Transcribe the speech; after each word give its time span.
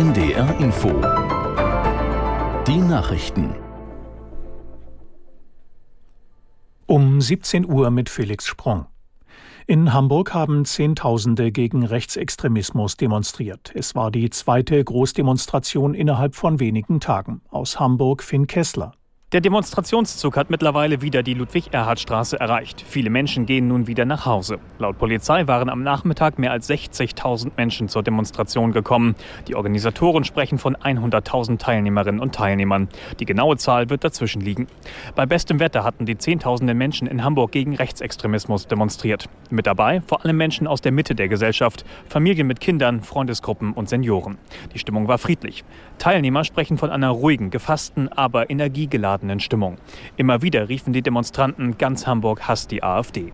NDR 0.00 0.58
Info. 0.60 0.88
Die 2.66 2.78
Nachrichten. 2.78 3.54
Um 6.86 7.20
17 7.20 7.70
Uhr 7.70 7.90
mit 7.90 8.08
Felix 8.08 8.46
Sprung. 8.46 8.86
In 9.66 9.92
Hamburg 9.92 10.32
haben 10.32 10.64
Zehntausende 10.64 11.52
gegen 11.52 11.84
Rechtsextremismus 11.84 12.96
demonstriert. 12.96 13.72
Es 13.74 13.94
war 13.94 14.10
die 14.10 14.30
zweite 14.30 14.82
Großdemonstration 14.82 15.92
innerhalb 15.92 16.34
von 16.34 16.60
wenigen 16.60 17.00
Tagen. 17.00 17.42
Aus 17.50 17.78
Hamburg 17.78 18.22
Finn 18.22 18.46
Kessler. 18.46 18.94
Der 19.32 19.40
Demonstrationszug 19.40 20.36
hat 20.36 20.50
mittlerweile 20.50 21.02
wieder 21.02 21.22
die 21.22 21.34
Ludwig-Erhard-Straße 21.34 22.40
erreicht. 22.40 22.84
Viele 22.84 23.10
Menschen 23.10 23.46
gehen 23.46 23.68
nun 23.68 23.86
wieder 23.86 24.04
nach 24.04 24.26
Hause. 24.26 24.58
Laut 24.80 24.98
Polizei 24.98 25.46
waren 25.46 25.68
am 25.68 25.84
Nachmittag 25.84 26.40
mehr 26.40 26.50
als 26.50 26.68
60.000 26.68 27.52
Menschen 27.56 27.88
zur 27.88 28.02
Demonstration 28.02 28.72
gekommen. 28.72 29.14
Die 29.46 29.54
Organisatoren 29.54 30.24
sprechen 30.24 30.58
von 30.58 30.74
100.000 30.74 31.58
Teilnehmerinnen 31.58 32.20
und 32.20 32.34
Teilnehmern. 32.34 32.88
Die 33.20 33.24
genaue 33.24 33.56
Zahl 33.56 33.88
wird 33.88 34.02
dazwischen 34.02 34.40
liegen. 34.40 34.66
Bei 35.14 35.26
bestem 35.26 35.60
Wetter 35.60 35.84
hatten 35.84 36.06
die 36.06 36.18
Zehntausenden 36.18 36.76
Menschen 36.76 37.06
in 37.06 37.22
Hamburg 37.22 37.52
gegen 37.52 37.76
Rechtsextremismus 37.76 38.66
demonstriert. 38.66 39.28
Mit 39.48 39.68
dabei 39.68 40.00
vor 40.00 40.24
allem 40.24 40.38
Menschen 40.38 40.66
aus 40.66 40.80
der 40.80 40.90
Mitte 40.90 41.14
der 41.14 41.28
Gesellschaft, 41.28 41.84
Familien 42.08 42.48
mit 42.48 42.58
Kindern, 42.58 43.00
Freundesgruppen 43.00 43.74
und 43.74 43.88
Senioren. 43.88 44.38
Die 44.74 44.80
Stimmung 44.80 45.06
war 45.06 45.18
friedlich. 45.18 45.62
Teilnehmer 45.98 46.42
sprechen 46.42 46.78
von 46.78 46.90
einer 46.90 47.10
ruhigen, 47.10 47.50
gefassten, 47.50 48.08
aber 48.08 48.50
energiegeladenen 48.50 49.19
aufgeladenen 49.20 49.40
Stimmung. 49.40 49.76
Immer 50.16 50.42
wieder 50.42 50.68
riefen 50.68 50.92
die 50.92 51.02
Demonstranten 51.02 51.78
ganz 51.78 52.06
Hamburg 52.06 52.48
hasst 52.48 52.70
die 52.70 52.82
AfD. 52.82 53.32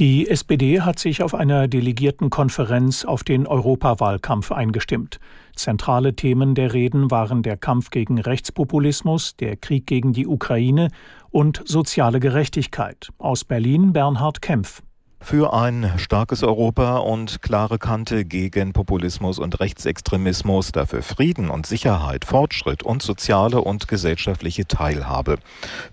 Die 0.00 0.28
SPD 0.28 0.80
hat 0.80 0.98
sich 0.98 1.22
auf 1.22 1.36
einer 1.36 1.68
Delegiertenkonferenz 1.68 3.04
auf 3.04 3.22
den 3.22 3.46
Europawahlkampf 3.46 4.50
eingestimmt. 4.50 5.20
Zentrale 5.54 6.16
Themen 6.16 6.56
der 6.56 6.72
Reden 6.72 7.12
waren 7.12 7.44
der 7.44 7.56
Kampf 7.56 7.90
gegen 7.90 8.18
Rechtspopulismus, 8.20 9.36
der 9.36 9.56
Krieg 9.56 9.86
gegen 9.86 10.12
die 10.12 10.26
Ukraine 10.26 10.88
und 11.30 11.62
soziale 11.64 12.18
Gerechtigkeit. 12.18 13.10
Aus 13.18 13.44
Berlin 13.44 13.92
Bernhard 13.92 14.42
Kempf 14.42 14.82
für 15.24 15.54
ein 15.54 15.90
starkes 15.96 16.42
Europa 16.42 16.98
und 16.98 17.40
klare 17.40 17.78
Kante 17.78 18.26
gegen 18.26 18.74
Populismus 18.74 19.38
und 19.38 19.58
Rechtsextremismus, 19.58 20.72
dafür 20.72 21.02
Frieden 21.02 21.48
und 21.48 21.66
Sicherheit, 21.66 22.26
Fortschritt 22.26 22.82
und 22.82 23.02
soziale 23.02 23.62
und 23.62 23.88
gesellschaftliche 23.88 24.66
Teilhabe. 24.66 25.38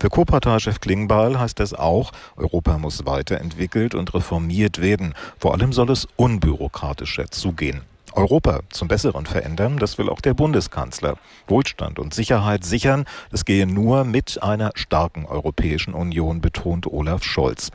Für 0.02 0.10
Co-Parteichef 0.10 0.82
Klingbeil 0.82 1.40
heißt 1.40 1.60
das 1.62 1.74
auch, 1.74 2.12
Europa 2.36 2.78
muss 2.78 3.06
weiterentwickelt 3.06 3.96
und 3.96 4.14
reformiert 4.14 4.82
werden. 4.82 5.14
Vor 5.40 5.54
allem 5.54 5.72
soll 5.72 5.90
es 5.92 6.10
unbürokratischer 6.18 7.32
zugehen. 7.32 7.82
Europa 8.14 8.60
zum 8.70 8.90
Besseren 8.90 9.26
verändern, 9.26 9.78
das 9.78 9.98
will 9.98 10.10
auch 10.10 10.20
der 10.20 10.34
Bundeskanzler. 10.34 11.16
Wohlstand 11.48 12.00
und 12.00 12.14
Sicherheit 12.14 12.66
sichern, 12.66 13.06
das 13.32 13.46
gehe 13.46 13.66
nur 13.66 14.04
mit 14.04 14.44
einer 14.44 14.72
starken 14.76 15.26
Europäischen 15.26 15.94
Union, 15.94 16.42
betont 16.42 16.86
Olaf 16.86 17.24
Scholz. 17.24 17.72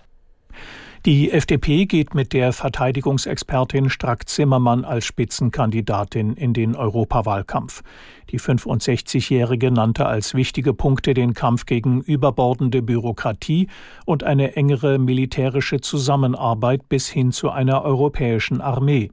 Die 1.07 1.31
FDP 1.31 1.87
geht 1.87 2.17
mit 2.17 2.33
der 2.33 2.53
Verteidigungsexpertin 2.53 3.91
Strack-Zimmermann 3.91 4.85
als 4.85 5.05
Spitzenkandidatin 5.05 6.35
in 6.35 6.53
den 6.53 6.75
Europawahlkampf. 6.75 7.85
Die 8.31 8.41
65-Jährige 8.41 9.71
nannte 9.71 10.07
als 10.07 10.35
wichtige 10.35 10.75
Punkte 10.75 11.15
den 11.15 11.33
Kampf 11.33 11.65
gegen 11.65 12.01
überbordende 12.01 12.83
Bürokratie 12.83 13.69
und 14.05 14.25
eine 14.25 14.57
engere 14.57 14.98
militärische 14.98 15.81
Zusammenarbeit 15.81 16.89
bis 16.89 17.09
hin 17.09 17.31
zu 17.31 17.51
einer 17.51 17.83
europäischen 17.83 18.61
Armee. 18.61 19.13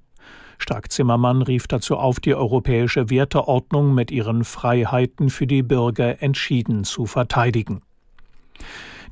Strack-Zimmermann 0.57 1.43
rief 1.43 1.67
dazu 1.67 1.97
auf, 1.97 2.19
die 2.19 2.33
europäische 2.33 3.11
Werteordnung 3.11 3.93
mit 3.93 4.09
ihren 4.09 4.45
Freiheiten 4.45 5.29
für 5.29 5.45
die 5.45 5.61
Bürger 5.61 6.23
entschieden 6.23 6.85
zu 6.85 7.05
verteidigen. 7.05 7.83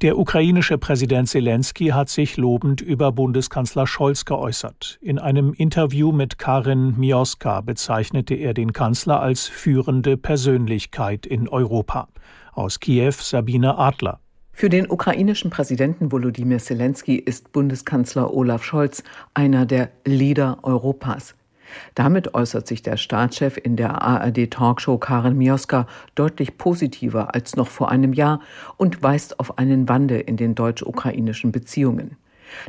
Der 0.01 0.17
ukrainische 0.17 0.79
Präsident 0.79 1.29
Zelensky 1.29 1.89
hat 1.89 2.09
sich 2.09 2.35
lobend 2.35 2.81
über 2.81 3.12
Bundeskanzler 3.12 3.85
Scholz 3.85 4.25
geäußert. 4.25 4.97
In 5.00 5.19
einem 5.19 5.53
Interview 5.53 6.12
mit 6.12 6.39
Karin 6.39 6.95
Mioska 6.97 7.62
bezeichnete 7.62 8.34
er 8.34 8.56
den 8.56 8.73
Kanzler 8.73 9.22
als 9.22 9.47
führende 9.47 10.17
Persönlichkeit 10.17 11.28
in 11.28 11.47
Europa. 11.47 12.07
Aus 12.53 12.79
Kiew 12.79 13.11
Sabine 13.11 13.78
Adler. 13.78 14.19
Für 14.51 14.69
den 14.69 14.90
ukrainischen 14.90 15.51
Präsidenten 15.51 16.11
Volodymyr 16.11 16.57
Zelensky 16.57 17.17
ist 17.17 17.51
Bundeskanzler 17.51 18.34
Olaf 18.34 18.63
Scholz 18.63 19.03
einer 19.35 19.67
der 19.67 19.91
Leader 20.03 20.57
Europas. 20.63 21.35
Damit 21.95 22.33
äußert 22.33 22.67
sich 22.67 22.81
der 22.81 22.97
Staatschef 22.97 23.57
in 23.57 23.75
der 23.75 24.01
ARD-Talkshow 24.01 24.97
Karen 24.97 25.37
Mioska 25.37 25.87
deutlich 26.15 26.57
positiver 26.57 27.33
als 27.35 27.55
noch 27.55 27.67
vor 27.67 27.89
einem 27.89 28.13
Jahr 28.13 28.41
und 28.77 29.03
weist 29.03 29.39
auf 29.39 29.57
einen 29.57 29.89
Wandel 29.89 30.19
in 30.21 30.37
den 30.37 30.55
deutsch-ukrainischen 30.55 31.51
Beziehungen. 31.51 32.17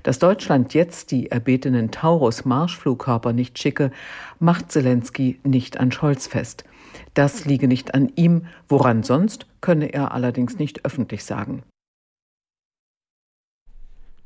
Dass 0.02 0.18
Deutschland 0.18 0.74
jetzt 0.74 1.10
die 1.10 1.30
erbetenen 1.30 1.90
Taurus-Marschflugkörper 1.90 3.32
nicht 3.32 3.58
schicke, 3.58 3.90
macht 4.38 4.70
Zelensky 4.70 5.40
nicht 5.42 5.78
an 5.80 5.92
Scholz 5.92 6.26
fest. 6.26 6.64
Das 7.14 7.44
liege 7.44 7.68
nicht 7.68 7.94
an 7.94 8.10
ihm, 8.16 8.46
woran 8.68 9.02
sonst 9.02 9.46
könne 9.60 9.92
er 9.92 10.12
allerdings 10.12 10.58
nicht 10.58 10.84
öffentlich 10.84 11.24
sagen. 11.24 11.62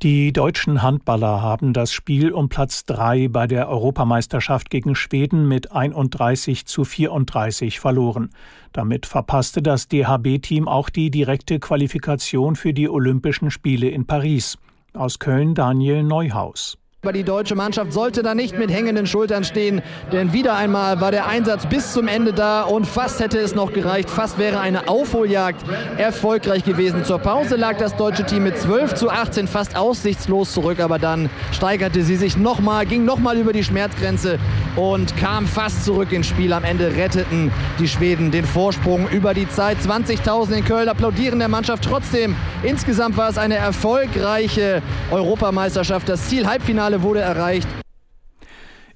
Die 0.03 0.31
deutschen 0.31 0.83
Handballer 0.83 1.41
haben 1.41 1.73
das 1.73 1.91
Spiel 1.91 2.31
um 2.31 2.51
Platz 2.51 2.85
3 2.85 3.29
bei 3.29 3.47
der 3.47 3.71
Europameisterschaft 3.71 4.69
gegen 4.69 4.95
Schweden 4.95 5.49
mit 5.49 5.73
31 5.73 6.67
zu 6.67 6.85
34 6.85 7.81
verloren. 7.81 8.29
Damit 8.75 9.07
verpasste 9.07 9.63
das 9.63 9.89
DHB-Team 9.89 10.69
auch 10.69 10.91
die 10.91 11.11
direkte 11.11 11.59
Qualifikation 11.61 12.57
für 12.57 12.75
die 12.75 12.91
Olympischen 12.91 13.51
Spiele 13.51 13.89
in 13.89 14.07
Paris. 14.07 14.59
Aus 14.93 15.19
Köln 15.19 15.55
Daniel 15.55 16.03
Neuhaus. 16.03 16.77
Aber 17.07 17.13
die 17.13 17.23
deutsche 17.23 17.55
Mannschaft 17.55 17.93
sollte 17.93 18.25
da 18.25 18.35
nicht 18.35 18.59
mit 18.59 18.69
hängenden 18.69 19.07
Schultern 19.07 19.45
stehen, 19.45 19.81
denn 20.11 20.33
wieder 20.33 20.57
einmal 20.57 21.01
war 21.01 21.13
der 21.13 21.29
Einsatz 21.29 21.65
bis 21.65 21.93
zum 21.93 22.09
Ende 22.09 22.33
da 22.33 22.63
und 22.63 22.85
fast 22.85 23.21
hätte 23.21 23.39
es 23.39 23.55
noch 23.55 23.73
gereicht. 23.73 24.11
Fast 24.11 24.39
wäre 24.39 24.59
eine 24.59 24.89
Aufholjagd 24.89 25.65
erfolgreich 25.99 26.65
gewesen. 26.65 27.05
Zur 27.05 27.21
Pause 27.21 27.55
lag 27.55 27.79
das 27.79 27.95
deutsche 27.95 28.27
Team 28.27 28.43
mit 28.43 28.59
12 28.59 28.95
zu 28.95 29.09
18 29.09 29.47
fast 29.47 29.77
aussichtslos 29.77 30.53
zurück, 30.53 30.81
aber 30.81 30.99
dann 30.99 31.31
steigerte 31.53 32.03
sie 32.03 32.17
sich 32.17 32.37
nochmal, 32.37 32.87
ging 32.87 33.05
nochmal 33.05 33.37
über 33.37 33.53
die 33.53 33.63
Schmerzgrenze 33.63 34.41
und 34.75 35.17
kam 35.17 35.47
fast 35.47 35.85
zurück 35.85 36.11
ins 36.11 36.27
Spiel. 36.27 36.53
Am 36.53 36.65
Ende 36.65 36.97
retteten 36.97 37.53
die 37.79 37.87
Schweden 37.87 38.33
den 38.33 38.45
Vorsprung 38.45 39.09
über 39.11 39.33
die 39.33 39.49
Zeit. 39.49 39.79
20.000 39.79 40.55
in 40.55 40.65
Köln 40.65 40.89
applaudieren 40.89 41.39
der 41.39 41.47
Mannschaft 41.47 41.85
trotzdem. 41.85 42.35
Insgesamt 42.65 43.17
war 43.17 43.29
es 43.29 43.39
eine 43.39 43.55
erfolgreiche 43.55 44.83
Europameisterschaft. 45.13 46.09
Das 46.09 46.29
Ziel 46.29 46.49
Halbfinale 46.49 46.96
Finale 46.97 47.03
wurde 47.03 47.21
erreicht. 47.21 47.69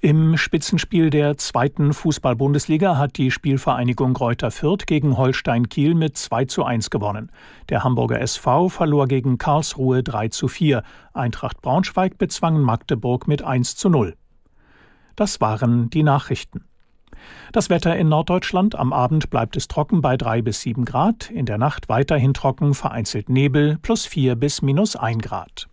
Im 0.03 0.39
Spitzenspiel 0.39 1.11
der 1.11 1.37
zweiten 1.37 1.93
Fußball-Bundesliga 1.93 2.97
hat 2.97 3.19
die 3.19 3.31
Spielvereinigung 3.31 4.15
Greuther 4.15 4.51
Fürth 4.51 4.87
gegen 4.87 5.19
Holstein 5.19 5.69
Kiel 5.69 5.95
mit 5.95 6.17
2 6.17 6.47
zu 6.47 6.65
1 6.65 6.89
gewonnen. 6.89 7.31
Der 7.69 7.85
Hamburger 7.85 8.19
SV 8.19 8.71
verlor 8.71 9.07
gegen 9.07 9.37
Karlsruhe 9.37 10.03
3 10.03 10.29
zu 10.29 10.49
4. 10.49 10.83
Eintracht 11.13 11.61
Braunschweig 11.61 12.17
bezwang 12.17 12.61
Magdeburg 12.61 13.29
mit 13.29 13.43
1 13.43 13.77
zu 13.77 13.91
0. 13.91 14.17
Das 15.17 15.43
waren 15.43 15.91
die 15.91 16.03
Nachrichten. 16.03 16.65
Das 17.53 17.69
Wetter 17.69 17.95
in 17.97 18.09
Norddeutschland. 18.09 18.77
Am 18.77 18.95
Abend 18.95 19.29
bleibt 19.29 19.55
es 19.59 19.69
trocken 19.69 20.01
bei 20.01 20.17
3 20.17 20.41
bis 20.41 20.63
7 20.63 20.87
Grad, 20.87 21.31
in 21.31 21.45
der 21.45 21.59
Nacht 21.59 21.91
weiterhin 21.91 22.33
trocken, 22.33 22.73
vereinzelt 22.73 23.29
Nebel 23.29 23.77
plus 23.83 24.07
4 24.07 24.37
bis 24.37 24.63
minus 24.63 24.97
1 24.97 25.23
Grad. 25.23 25.70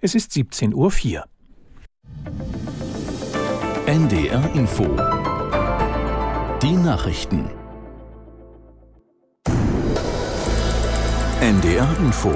Es 0.00 0.14
ist 0.14 0.30
17.04 0.30 0.74
Uhr. 0.76 1.24
NDR 3.86 4.54
Info. 4.54 4.84
Die 6.62 6.76
Nachrichten. 6.76 7.50
NDR 11.40 11.96
Info. 11.98 12.32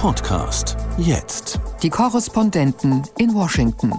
Podcast. 0.00 0.76
Jetzt. 0.98 1.60
Die 1.80 1.90
Korrespondenten 1.90 3.04
in 3.18 3.32
Washington. 3.34 3.92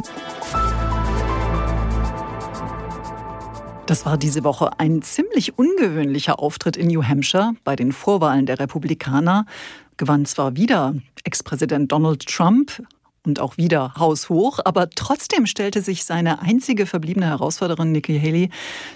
Das 3.86 4.06
war 4.06 4.18
diese 4.18 4.44
Woche 4.44 4.78
ein 4.80 5.02
ziemlich 5.02 5.58
ungewöhnlicher 5.58 6.40
Auftritt 6.40 6.76
in 6.76 6.88
New 6.88 7.04
Hampshire 7.06 7.54
bei 7.64 7.78
den 7.78 7.94
Vorwahlen 7.94 8.46
der 8.46 8.60
Republikaner. 8.60 9.46
Gewann 9.96 10.26
zwar 10.26 10.58
wieder 10.58 10.94
Ex-Präsident 11.24 11.92
Donald 11.92 12.26
Trump, 12.26 12.84
und 13.28 13.40
auch 13.40 13.58
wieder 13.58 13.94
haushoch. 13.98 14.60
Aber 14.66 14.90
trotzdem 14.90 15.46
stellte 15.46 15.82
sich 15.82 16.06
seine 16.06 16.42
einzige 16.42 16.86
verbliebene 16.86 17.28
Herausforderin 17.28 17.92
Nikki 17.92 18.20
Haley, 18.20 18.50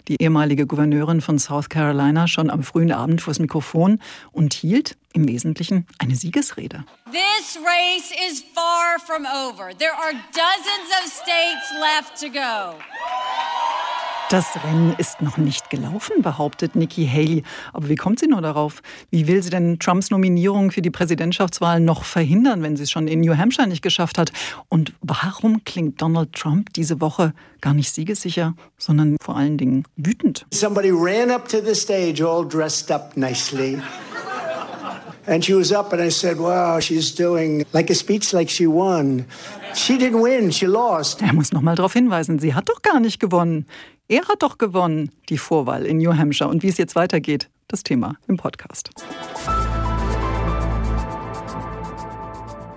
die 0.07 0.21
ehemalige 0.21 0.65
Gouverneurin 0.65 1.21
von 1.21 1.37
South 1.37 1.69
Carolina, 1.69 2.27
schon 2.27 2.49
am 2.49 2.63
frühen 2.63 2.91
Abend 2.91 3.21
vors 3.21 3.39
Mikrofon 3.39 3.99
und 4.31 4.53
hielt 4.53 4.97
im 5.13 5.27
Wesentlichen 5.27 5.85
eine 5.99 6.15
Siegesrede. 6.15 6.85
This 7.11 7.59
race 7.61 8.11
is 8.29 8.43
far 8.55 8.97
from 9.05 9.25
over. 9.25 9.77
There 9.77 9.93
are 9.93 10.13
dozens 10.31 10.89
of 11.03 11.11
states 11.11 11.71
left 11.79 12.19
to 12.21 12.29
go. 12.29 12.77
Das 14.31 14.55
Rennen 14.63 14.95
ist 14.97 15.21
noch 15.21 15.35
nicht 15.35 15.69
gelaufen, 15.69 16.21
behauptet 16.21 16.77
Nikki 16.77 17.05
Haley. 17.05 17.43
Aber 17.73 17.89
wie 17.89 17.97
kommt 17.97 18.17
sie 18.21 18.27
nur 18.27 18.41
darauf? 18.41 18.81
Wie 19.09 19.27
will 19.27 19.43
sie 19.43 19.49
denn 19.49 19.77
Trumps 19.77 20.09
Nominierung 20.09 20.71
für 20.71 20.81
die 20.81 20.89
Präsidentschaftswahl 20.89 21.81
noch 21.81 22.05
verhindern, 22.05 22.63
wenn 22.63 22.77
sie 22.77 22.83
es 22.83 22.91
schon 22.91 23.09
in 23.09 23.19
New 23.19 23.35
Hampshire 23.35 23.67
nicht 23.67 23.81
geschafft 23.81 24.17
hat? 24.17 24.31
Und 24.69 24.93
warum 25.01 25.65
klingt 25.65 26.01
Donald 26.01 26.31
Trump 26.31 26.71
diese 26.71 27.01
Woche 27.01 27.33
gar 27.59 27.73
nicht 27.73 27.93
siegessicher, 27.93 28.53
sondern 28.77 29.17
vor 29.21 29.35
allen 29.35 29.57
Dingen 29.57 29.83
wütend? 29.97 30.45
Somebody 30.53 30.91
ran 30.91 31.29
up 31.29 31.49
to 31.49 31.57
the 31.59 31.75
stage 31.75 32.25
all 32.25 32.47
dressed 32.47 32.89
up 32.89 33.17
nicely. 33.17 33.81
And 35.27 35.43
she 35.45 35.53
was 35.53 35.71
up, 35.71 35.93
and 35.93 36.01
I 36.01 36.09
said, 36.09 36.39
Wow, 36.39 36.79
she's 36.79 37.13
doing 37.13 37.65
like 37.73 37.91
a 37.91 37.95
speech 37.95 38.31
like 38.33 38.49
she 38.49 38.65
won. 38.65 39.25
She 39.75 39.97
didn't 39.97 40.21
win, 40.21 40.51
she 40.51 40.65
lost. 40.65 41.21
Er 41.21 41.33
muss 41.33 41.51
noch 41.51 41.61
mal 41.61 41.75
darauf 41.75 41.93
hinweisen, 41.93 42.39
sie 42.39 42.55
hat 42.55 42.69
doch 42.69 42.81
gar 42.81 42.99
nicht 42.99 43.19
gewonnen. 43.19 43.65
Er 44.11 44.27
hat 44.27 44.43
doch 44.43 44.57
gewonnen, 44.57 45.09
die 45.29 45.37
Vorwahl 45.37 45.85
in 45.85 45.99
New 45.99 46.13
Hampshire. 46.13 46.49
Und 46.49 46.63
wie 46.63 46.67
es 46.67 46.77
jetzt 46.77 46.95
weitergeht, 46.95 47.49
das 47.69 47.81
Thema 47.81 48.17
im 48.27 48.35
Podcast. 48.35 48.89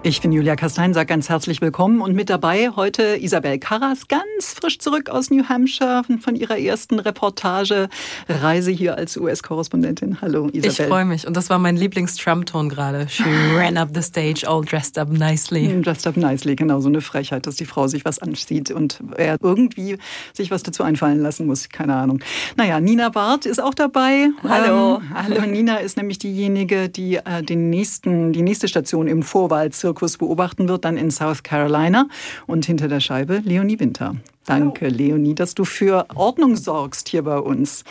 Ich 0.07 0.21
bin 0.21 0.33
Julia 0.33 0.55
Kastein, 0.55 0.93
sage 0.93 1.07
ganz 1.07 1.31
herzlich 1.31 1.63
willkommen 1.63 2.03
und 2.03 2.15
mit 2.15 2.29
dabei 2.29 2.69
heute 2.77 3.17
Isabel 3.19 3.59
Karras, 3.59 4.07
ganz 4.07 4.53
frisch 4.53 4.79
zurück 4.79 5.09
aus 5.09 5.31
New 5.31 5.49
Hampshire 5.49 6.03
von 6.21 6.37
ihrer 6.37 6.59
ersten 6.59 6.99
Reportage, 6.99 7.89
Reise 8.29 8.71
hier 8.71 8.99
als 8.99 9.17
US-Korrespondentin. 9.17 10.21
Hallo 10.21 10.49
Isabel. 10.53 10.71
Ich 10.71 10.83
freue 10.83 11.07
mich 11.07 11.27
und 11.27 11.35
das 11.39 11.49
war 11.49 11.59
mein 11.59 11.79
Lieblings-Trump-Ton 11.79 12.69
gerade. 12.69 13.09
She 13.09 13.25
ran 13.57 13.79
up 13.79 13.93
the 13.95 14.03
stage 14.03 14.47
all 14.47 14.63
dressed 14.63 14.99
up 14.99 15.09
nicely. 15.09 15.69
Mm, 15.69 15.81
dressed 15.81 16.07
up 16.07 16.19
nicely, 16.19 16.55
genau, 16.55 16.81
so 16.81 16.91
eine 16.91 17.01
Frechheit, 17.01 17.47
dass 17.47 17.57
die 17.57 17.65
Frau 17.65 17.87
sich 17.87 18.05
was 18.05 18.19
anzieht 18.19 18.71
und 18.71 18.99
er 19.17 19.39
irgendwie 19.41 19.97
sich 20.35 20.51
was 20.51 20.63
dazu 20.63 20.83
einfallen 20.83 21.21
lassen 21.21 21.47
muss, 21.47 21.71
keine 21.71 21.95
Ahnung. 21.95 22.21
Naja, 22.59 22.79
Nina 22.79 23.09
Barth 23.09 23.47
ist 23.47 23.63
auch 23.63 23.73
dabei. 23.73 24.29
Hallo. 24.47 24.97
Ähm, 24.97 25.15
hallo, 25.15 25.47
Nina 25.47 25.79
ist 25.79 25.97
nämlich 25.97 26.19
diejenige, 26.19 26.91
die 26.91 27.17
äh, 27.17 27.43
den 27.43 27.71
nächsten, 27.71 28.35
die 28.35 28.43
nächste 28.43 28.69
Station 28.69 29.09
im 29.09 29.23
Vorwahlzirkus 29.23 29.94
Zirkus 29.95 30.19
beobachten 30.19 30.69
wird, 30.69 30.85
dann 30.85 30.97
in 30.97 31.11
South 31.11 31.45
Carolina. 31.45 32.09
Und 32.47 32.67
hinter 32.67 32.89
der 32.89 33.01
Scheibe 33.01 33.39
Leonie 33.45 33.79
Winter. 33.79 34.17
Danke, 34.45 34.89
Leonie, 34.89 35.35
dass 35.35 35.55
du 35.55 35.65
für 35.65 36.07
Ordnung 36.15 36.57
sorgst 36.57 37.09
hier 37.09 37.23
bei 37.23 37.39
uns. 37.39 37.83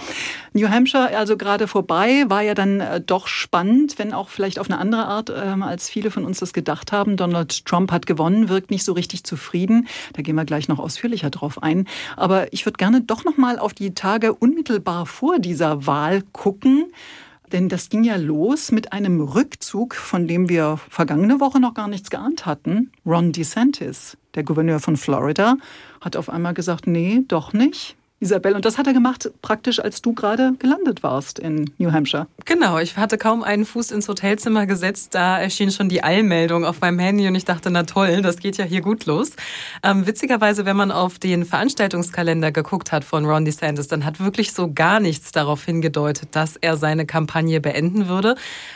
New 0.51 0.69
Hampshire, 0.69 1.17
also 1.17 1.35
gerade 1.35 1.67
vorbei, 1.67 2.25
war 2.27 2.41
ja 2.41 2.53
dann 2.53 2.79
äh, 2.79 3.01
doch 3.01 3.25
spannend, 3.27 3.97
wenn 3.97 4.13
auch 4.13 4.29
vielleicht 4.29 4.59
auf 4.59 4.69
eine 4.69 4.77
andere 4.77 5.05
Art, 5.05 5.31
äh, 5.31 5.33
als 5.33 5.89
viele 5.89 6.11
von 6.11 6.25
uns 6.25 6.39
das 6.39 6.53
gedacht 6.53 6.91
haben. 6.91 7.17
Donald 7.17 7.65
Trump 7.65 7.91
hat 7.91 8.05
gewonnen, 8.05 8.49
wirkt 8.49 8.69
nicht 8.69 8.83
so 8.83 8.93
richtig 8.93 9.23
zufrieden. 9.23 9.87
Da 10.13 10.21
gehen 10.21 10.35
wir 10.35 10.45
gleich 10.45 10.67
noch 10.67 10.77
ausführlicher 10.77 11.31
drauf 11.31 11.63
ein. 11.63 11.87
Aber 12.17 12.51
ich 12.53 12.65
würde 12.65 12.77
gerne 12.77 13.01
doch 13.01 13.23
noch 13.23 13.37
mal 13.37 13.57
auf 13.57 13.73
die 13.73 13.95
Tage 13.95 14.35
unmittelbar 14.35 15.05
vor 15.07 15.39
dieser 15.39 15.87
Wahl 15.87 16.21
gucken. 16.33 16.91
Denn 17.53 17.69
das 17.69 17.89
ging 17.89 18.03
ja 18.03 18.15
los 18.15 18.71
mit 18.71 18.93
einem 18.93 19.21
Rückzug, 19.21 19.93
von 19.93 20.27
dem 20.27 20.49
wir 20.49 20.79
vergangene 20.89 21.39
Woche 21.39 21.59
noch 21.59 21.75
gar 21.75 21.87
nichts 21.87 22.09
geahnt 22.09 22.47
hatten. 22.47 22.91
Ron 23.05 23.31
DeSantis, 23.31 24.17
der 24.33 24.43
Gouverneur 24.43 24.79
von 24.79 24.97
Florida, 24.97 25.57
hat 26.01 26.17
auf 26.17 26.29
einmal 26.29 26.55
gesagt, 26.55 26.87
nee, 26.87 27.21
doch 27.27 27.53
nicht. 27.53 27.95
Isabel. 28.23 28.55
Und 28.55 28.65
das 28.65 28.77
hat 28.77 28.87
er 28.87 28.93
gemacht, 28.93 29.29
praktisch 29.41 29.79
als 29.79 30.01
du 30.01 30.13
gerade 30.13 30.53
gelandet 30.57 31.03
warst 31.03 31.39
in 31.39 31.69
New 31.77 31.91
Hampshire. 31.91 32.27
Genau, 32.45 32.79
ich 32.79 32.97
hatte 32.97 33.17
kaum 33.17 33.43
einen 33.43 33.65
Fuß 33.65 33.91
ins 33.91 34.07
Hotelzimmer 34.07 34.65
gesetzt. 34.65 35.13
Da 35.13 35.37
erschien 35.37 35.71
schon 35.71 35.89
die 35.89 36.03
Eilmeldung 36.03 36.65
auf 36.65 36.81
meinem 36.81 36.99
Handy 36.99 37.27
und 37.27 37.35
ich 37.35 37.45
dachte, 37.45 37.69
na 37.69 37.83
toll, 37.83 38.21
das 38.21 38.37
geht 38.37 38.57
ja 38.57 38.65
hier 38.65 38.81
gut 38.81 39.05
los. 39.05 39.31
Ähm, 39.83 40.07
witzigerweise, 40.07 40.65
wenn 40.65 40.77
man 40.77 40.91
auf 40.91 41.19
den 41.19 41.45
Veranstaltungskalender 41.45 42.51
geguckt 42.51 42.91
hat 42.91 43.03
von 43.03 43.25
Ron 43.25 43.45
DeSantis, 43.45 43.87
dann 43.87 44.05
hat 44.05 44.19
wirklich 44.19 44.53
so 44.53 44.71
gar 44.73 44.99
nichts 44.99 45.31
darauf 45.31 45.65
hingedeutet, 45.65 46.29
dass 46.31 46.55
er 46.55 46.77
seine 46.77 47.05
Kampagne 47.05 47.59
beenden 47.59 48.07
würde. 48.07 48.35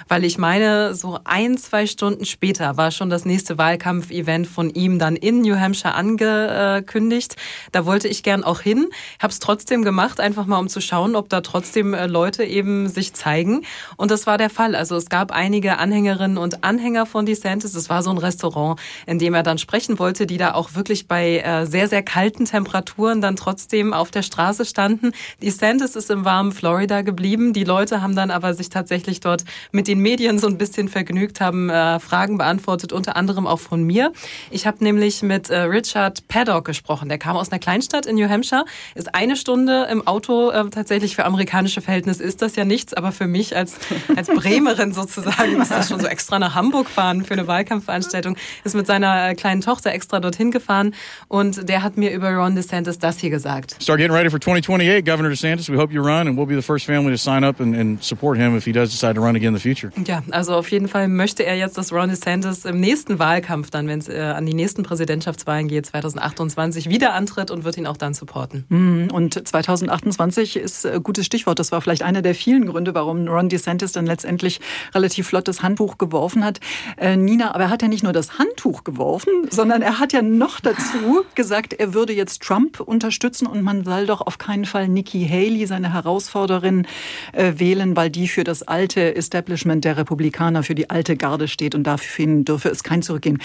Weil 0.10 0.26
ich 0.26 0.38
meine, 0.38 0.94
so 0.94 1.20
ein, 1.24 1.58
zwei 1.58 1.88
Stunden 1.88 2.26
später 2.26 2.78
war 2.78 2.92
schon 2.92 3.10
das 3.10 3.24
nächste 3.24 3.58
Wahlkampfevent 3.58 4.48
von 4.48 4.70
ihm 4.70 5.00
dann 5.00 5.16
in 5.16 5.42
New 5.42 5.58
Hampshire 5.58 5.94
angekündigt. 5.94 7.36
Da 7.72 7.86
wollte 7.86 8.08
ich 8.08 8.24
gern 8.24 8.44
auch 8.44 8.60
hin. 8.60 8.90
Hab's 9.22 9.37
es 9.38 9.39
trotzdem 9.39 9.84
gemacht, 9.84 10.19
einfach 10.19 10.45
mal 10.45 10.57
um 10.57 10.68
zu 10.68 10.81
schauen, 10.81 11.16
ob 11.16 11.30
da 11.30 11.42
trotzdem 11.42 11.94
äh, 11.94 12.07
Leute 12.07 12.44
eben 12.44 12.89
sich 12.89 13.13
zeigen. 13.13 13.63
Und 13.95 14.12
das 14.12 14.28
war 14.28 14.38
der 14.38 14.50
Fall. 14.50 14.75
Also 14.75 14.95
es 14.95 15.10
gab 15.10 15.31
einige 15.31 15.78
Anhängerinnen 15.78 16.38
und 16.38 16.63
Anhänger 16.63 17.06
von 17.06 17.25
DeSantis. 17.25 17.75
Es 17.75 17.89
war 17.89 18.04
so 18.04 18.10
ein 18.10 18.18
Restaurant, 18.18 18.80
in 19.06 19.19
dem 19.19 19.34
er 19.34 19.44
dann 19.44 19.57
sprechen 19.57 20.00
wollte, 20.00 20.25
die 20.25 20.38
da 20.38 20.54
auch 20.54 20.75
wirklich 20.75 21.07
bei 21.07 21.39
äh, 21.39 21.66
sehr, 21.66 21.88
sehr 21.88 22.04
kalten 22.04 22.45
Temperaturen 22.45 23.22
dann 23.22 23.36
trotzdem 23.36 23.94
auf 23.94 24.12
der 24.12 24.24
Straße 24.24 24.66
standen. 24.66 25.12
DeSantis 25.42 25.95
ist 25.95 26.10
im 26.10 26.25
warmen 26.25 26.51
Florida 26.51 27.01
geblieben. 27.01 27.54
Die 27.54 27.63
Leute 27.63 28.01
haben 28.01 28.16
dann 28.16 28.31
aber 28.31 28.54
sich 28.54 28.69
tatsächlich 28.69 29.19
dort 29.19 29.44
mit 29.72 29.88
den 29.88 30.00
Medien 30.00 30.39
so 30.39 30.48
ein 30.48 30.57
bisschen 30.57 30.89
vergnügt, 30.89 31.42
haben 31.42 31.69
äh, 31.69 32.00
Fragen 32.00 32.38
beantwortet, 32.38 32.92
unter 32.92 33.16
anderem 33.16 33.45
auch 33.45 33.60
von 33.60 33.84
mir. 33.84 34.12
Ich 34.50 34.66
habe 34.66 34.84
nämlich 34.84 35.22
mit 35.22 35.50
Richard 35.50 36.28
Paddock 36.28 36.66
gesprochen. 36.66 37.10
Der 37.10 37.18
kam 37.18 37.38
aus 37.38 37.51
einer 37.51 37.60
Kleinstadt 37.60 38.06
in 38.06 38.16
New 38.16 38.30
Hampshire, 38.30 38.66
ist 38.95 39.13
eine 39.18 39.36
Stunde 39.36 39.88
im 39.92 40.06
Auto 40.06 40.52
äh, 40.52 40.69
tatsächlich 40.69 41.16
für 41.16 41.25
amerikanische 41.25 41.81
Verhältnisse 41.81 42.24
ist 42.24 42.44
das 42.44 42.56
ja 42.56 42.66
nichts, 42.66 42.94
aber 42.94 43.12
für 43.12 43.25
mich 43.25 43.56
als, 43.56 43.78
als 44.16 44.28
Bremerin 44.28 44.94
sozusagen 44.94 45.60
ist 45.60 45.72
das 45.72 45.90
schon 45.90 46.00
so 46.00 46.06
extra 46.06 46.38
nach 46.38 46.54
Hamburg 46.54 46.88
fahren 46.88 47.25
für 47.25 47.34
eine 47.34 47.48
Wahlkampfveranstaltung, 47.48 48.38
ist 48.64 48.75
mit 48.75 48.86
seiner 48.86 49.30
äh, 49.30 49.34
kleinen 49.34 49.62
Tochter 49.62 49.92
extra 49.92 50.19
dorthin 50.19 50.52
gefahren 50.52 50.94
und 51.30 51.68
der 51.68 51.81
hat 51.81 51.98
mir 51.98 52.12
über 52.12 52.31
Ron 52.31 52.56
DeSantis 52.56 53.00
das 53.00 53.18
hier 53.18 53.31
gesagt. 53.31 53.78
Start 53.81 53.98
getting 53.98 54.16
ready 54.16 54.30
for 54.30 54.40
2028, 54.40 55.04
Governor 55.04 55.31
DeSantis. 55.31 55.68
We 55.68 55.78
hope 55.78 55.92
you 55.92 56.04
run 56.04 56.28
and 56.28 56.38
we'll 56.38 56.46
be 56.46 56.56
the 56.56 56.62
first 56.62 56.86
family 56.86 57.12
to 57.12 57.18
sign 57.18 57.44
up 57.44 57.60
and, 57.60 57.75
and 57.75 58.04
support 58.04 58.38
him 58.38 58.56
if 58.56 58.66
he 58.66 58.72
does 58.72 58.92
decide 58.92 59.16
to 59.16 59.22
run 59.22 59.36
again 59.36 59.56
in 59.56 59.60
the 59.60 59.62
future. 59.62 59.92
Ja, 60.06 60.22
also 60.30 60.54
auf 60.54 60.70
jeden 60.70 60.88
Fall 60.88 61.08
möchte 61.08 61.44
er 61.44 61.58
jetzt, 61.58 61.75
dass 61.80 61.92
Ron 61.92 62.10
DeSantis 62.10 62.66
im 62.66 62.80
nächsten 62.80 63.18
Wahlkampf 63.18 63.72
dann, 63.72 63.88
wenn 63.88 63.98
es 63.98 64.10
äh, 64.10 64.20
an 64.20 64.46
die 64.46 64.54
nächsten 64.54 64.84
Präsidentschaftswahlen 64.84 65.68
geht, 65.68 65.88
2028 65.88 66.88
wieder 66.90 67.16
antritt 67.16 67.50
und 67.50 67.63
wird 67.63 67.78
ihn 67.78 67.88
auch 67.88 67.98
dann 67.98 68.13
supporten. 68.13 68.66
Mhm. 68.70 69.06
Und 69.12 69.48
2028 69.48 70.57
ist 70.57 70.86
ein 70.86 71.04
gutes 71.04 71.25
Stichwort. 71.25 71.59
Das 71.59 71.71
war 71.71 71.81
vielleicht 71.81 72.04
einer 72.04 72.21
der 72.21 72.36
vielen 72.36 72.65
Gründe, 72.65 72.94
warum 72.94 73.27
Ron 73.27 73.50
DeSantis 73.50 73.92
dann 73.92 74.06
letztendlich 74.06 74.59
relativ 74.94 75.27
flottes 75.27 75.62
Handtuch 75.62 75.98
geworfen 75.98 76.44
hat. 76.44 76.59
Äh, 76.98 77.15
Nina, 77.15 77.54
aber 77.54 77.65
er 77.65 77.69
hat 77.69 77.81
ja 77.81 77.88
nicht 77.88 78.04
nur 78.04 78.13
das 78.13 78.39
Handtuch 78.39 78.83
geworfen, 78.83 79.31
sondern 79.50 79.81
er 79.81 80.00
hat 80.00 80.13
ja 80.13 80.21
noch 80.21 80.59
dazu 80.59 81.24
gesagt, 81.36 81.74
er 81.74 81.94
würde 81.94 82.13
jetzt 82.13 82.42
Trump 82.42 82.80
unterstützen 82.80 83.48
und 83.48 83.62
man 83.62 83.83
soll 83.83 84.06
doch 84.06 84.21
auf 84.21 84.38
keinen 84.38 84.65
Fall 84.65 84.88
Nikki 84.88 85.27
Haley, 85.27 85.65
seine 85.65 85.93
Herausforderin, 85.93 86.88
äh, 87.34 87.53
wählen, 87.58 87.96
weil 87.96 88.10
die 88.10 88.27
für 88.27 88.43
das 88.43 88.63
alte 88.63 89.15
Establishment 89.15 89.86
der 89.86 89.98
Republikaner, 89.98 90.63
für 90.63 90.75
die 90.75 90.89
alte 90.89 91.17
Garde 91.17 91.48
steht 91.48 91.75
und 91.75 91.84
dafür 91.84 92.27
dürfe 92.43 92.70
es 92.70 92.84
kein 92.84 93.01
Zurückgehen. 93.01 93.39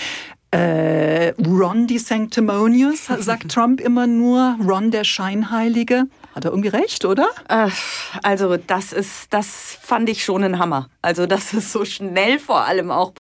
Äh, 0.53 1.33
Ron 1.45 1.87
die 1.87 1.99
Sanctimonious, 1.99 3.07
sagt 3.19 3.51
Trump 3.51 3.81
immer 3.81 4.07
nur. 4.07 4.57
Ron 4.63 4.91
der 4.91 5.05
Scheinheilige. 5.05 6.05
Hat 6.35 6.45
er 6.45 6.51
irgendwie 6.51 6.69
recht, 6.69 7.05
oder? 7.05 7.29
Äh, 7.49 7.69
also 8.23 8.57
das 8.57 8.93
ist, 8.93 9.33
das 9.33 9.79
fand 9.81 10.09
ich 10.09 10.25
schon 10.25 10.45
ein 10.45 10.59
Hammer. 10.59 10.89
Also 11.01 11.27
dass 11.27 11.53
es 11.55 11.73
so 11.73 11.85
schnell 11.85 12.39
vor 12.39 12.67
allem 12.67 12.91
auch 12.91 13.13